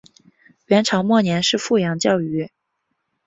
[0.65, 2.49] 元朝末年是富阳教谕。